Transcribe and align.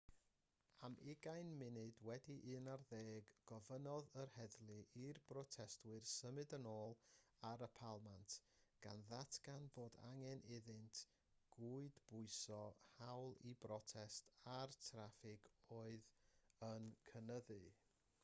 am 0.85 0.93
11:20 1.01 3.25
gofynnodd 3.51 4.07
yr 4.21 4.31
heddlu 4.37 4.77
i'r 5.01 5.19
protestwyr 5.31 6.07
symud 6.13 6.55
yn 6.59 6.65
ôl 6.71 6.97
ar 7.51 7.65
y 7.67 7.69
palmant 7.81 8.37
gan 8.87 9.05
ddatgan 9.11 9.69
bod 9.77 9.99
angen 10.09 10.43
iddynt 10.57 11.03
gydbwyso'r 11.59 12.81
hawl 12.97 13.39
i 13.53 13.55
brotest 13.67 14.33
â'r 14.57 14.77
traffig 14.89 15.53
oedd 15.79 16.11
yn 16.73 16.91
cynyddu 17.13 17.63